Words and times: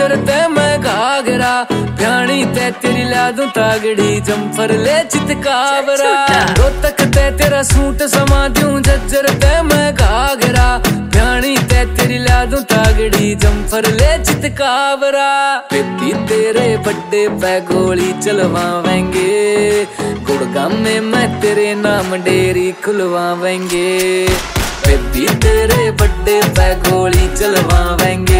जज्जर 0.00 0.16
ते 0.24 0.36
मैं 0.48 0.80
घाघरा। 0.80 1.52
प्याणी 1.96 2.44
ते 2.56 2.70
तेरी 2.80 3.02
ला 3.04 3.24
दूँ 3.36 3.48
तागड़ी 3.52 4.20
जम्फर 4.28 4.70
ले 4.80 4.96
चितकावरा। 5.04 6.12
रोतक 6.58 7.00
ते 7.16 7.24
तेरा 7.36 7.62
सूट 7.62 8.02
समा 8.08 8.40
दूँ 8.56 8.80
जज्जर 8.80 9.28
ते 9.42 9.50
मैं 9.62 9.88
घाघरा। 9.94 10.68
प्याणी 11.12 11.56
ते 11.68 11.84
तेरी 11.96 12.18
ला 12.18 12.38
दूँ 12.48 12.62
तागड़ी 12.72 13.34
जम्फर 13.44 13.90
ले 13.92 14.12
चितकावरा। 14.24 15.28
बेबी 15.72 16.12
तेरे 16.28 16.68
बड्डे 16.86 17.22
पे 17.36 17.52
गोली 17.68 18.12
चलवावेंगे। 18.22 19.28
गुड़गाम 20.24 20.76
में 20.80 21.00
मैं 21.12 21.28
तेरे 21.40 21.74
नाम 21.76 22.16
डेरी 22.24 22.70
खुलवावेंगे। 22.84 23.88
बेबी 24.86 25.26
तेरे 25.44 25.90
बड्डे 26.00 26.40
पे 26.56 26.74
गोली 26.88 27.28
चलवावेंगे। 27.36 28.39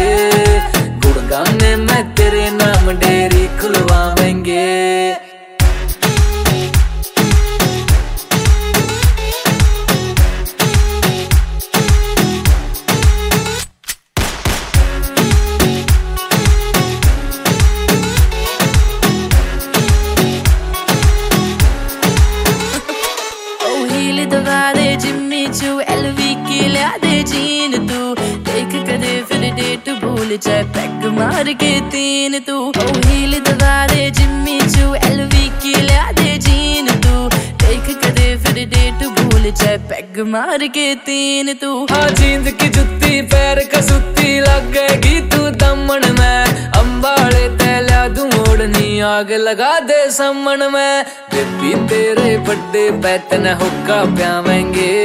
हिल 30.31 30.39
जाए 30.39 30.63
पैक 30.75 31.05
मार 31.13 31.51
के 31.61 31.69
तीन 31.91 32.39
तू। 32.39 32.57
ओ 32.57 32.83
हील 33.05 33.33
दबा 33.39 33.71
दे 33.87 34.09
जिम्मी 34.11 34.59
चू 34.73 34.93
एलवी 35.07 35.47
की 35.63 35.73
ला 35.81 36.03
दे 36.11 36.37
जीन 36.37 36.87
तू। 37.03 37.15
देख 37.63 37.89
कदे 38.03 38.27
फिर 38.43 38.65
डेट 38.65 39.03
भूल 39.17 39.49
जाए 39.51 39.77
पैग 39.89 40.19
मार 40.27 40.65
के 40.77 40.93
तीन 41.07 41.53
तू। 41.53 41.71
हाँ 41.91 42.07
जींद 42.09 42.47
की 42.51 42.67
जुत्ती, 42.69 43.21
पैर 43.33 43.59
कसूती 43.75 44.39
लग 44.39 44.71
गएगी 44.71 45.19
तू 45.31 45.49
दमन 45.63 46.07
में। 46.19 46.71
अम्बाड़े 46.79 47.47
तैला 47.57 48.07
तू 48.15 48.25
मोड़नी, 48.27 48.99
आग 49.09 49.31
लगा 49.41 49.73
दे 49.81 49.99
समन 50.11 50.63
में। 50.73 51.03
बेबी, 51.33 51.73
तेरे 51.89 52.37
बड्डे 52.47 52.89
पैतन 53.03 53.47
हुक्का 53.61 54.03
प्यावेंगे। 54.15 54.95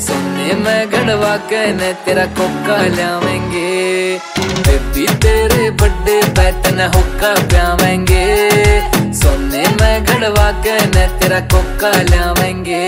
सोने 0.00 0.52
में 0.64 0.90
गड़वा 0.92 1.36
कहने 1.50 1.92
तेरा 2.04 2.24
कोका 2.38 2.76
लावेंगे 2.96 4.18
बेबी 4.70 5.06
तेरे 5.22 5.70
बड़े 5.82 6.20
पैतन 6.38 6.80
हुक्का 6.96 7.34
प्यावेंगे 7.52 8.24
सोने 9.20 9.64
में 9.80 10.04
गड़वा 10.06 10.50
के 10.66 10.76
न 10.86 11.06
तेरा 11.20 11.40
कोका 11.54 11.90
लावेंगे 12.10 12.84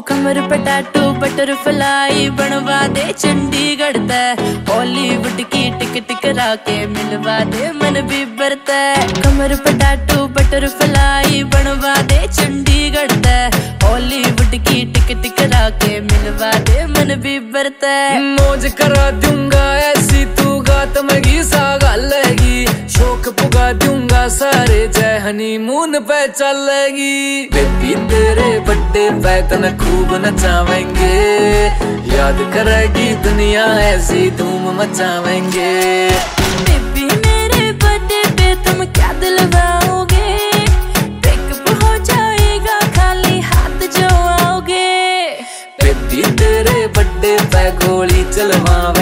कमर 0.00 0.40
पे 0.48 0.56
टैटू 0.64 1.00
बटरफ्लाई 1.20 2.28
बनवा 2.38 2.78
दे 2.88 3.12
चंडीगढ़ 3.12 3.96
तय 4.08 4.36
बॉलीवुड 4.68 5.40
की 5.52 5.62
टिकट 5.78 6.12
करा 6.22 6.54
के 6.66 6.76
मिलवा 6.86 7.38
दे, 7.52 7.70
मन 7.72 8.00
भी 8.08 8.24
बरता 8.38 8.80
कमर 9.20 9.54
पे 9.64 9.72
टैटू 9.78 10.26
बटरफ्लाई 10.36 11.42
बनवा 11.54 11.94
दे 12.12 12.20
चंडीगढ़ 12.28 13.12
तय 13.26 13.50
बॉलीवुड 13.84 14.56
की 14.68 14.84
टिकट 14.92 15.26
करा 15.38 15.68
के 15.82 16.00
मिलवा 16.00 16.52
दे, 16.68 16.86
मन 16.86 17.14
भी 17.22 17.38
बरता 17.52 17.94
मौज 18.20 18.72
करा 18.80 19.10
दूँगा, 19.20 19.64
ऐसी 19.80 20.24
तू 20.36 20.58
गात 20.70 20.98
मगी 21.12 21.42
सा 21.44 21.76
गालेगी 21.76 22.66
शोक 22.96 23.28
पुगा 23.40 23.72
दूँगा 23.84 24.26
सारे 24.28 24.86
जय। 24.88 25.11
हनीमून 25.22 25.98
पे 26.00 26.20
चलेगी। 26.28 27.48
बेबी 27.52 27.94
तेरे 28.10 28.48
बड्डे 28.68 29.04
पे 29.22 29.34
तन 29.50 29.64
खूब 29.78 30.14
नचावेंगे। 30.24 31.10
याद 32.16 32.38
करेगी 32.54 33.08
दुनिया 33.24 33.64
ऐसी 33.82 34.30
धूम 34.30 34.64
मचावेंगे। 34.80 35.70
बेबी 36.66 37.04
मेरे 37.04 37.70
बर्थडे 37.84 38.22
पे 38.30 38.54
तुम 38.64 38.84
क्या 38.92 39.12
दिलवाओगे? 39.20 40.30
हो 41.82 41.92
जाएगा 42.04 42.78
खाली 42.96 43.40
हाथ 43.42 43.86
जो 43.98 44.08
आओगे 44.26 44.90
बेबी 45.82 46.22
तेरे 46.32 46.86
पे 46.96 47.70
गोली 47.78 48.24
चलवावेंगे 48.32 49.01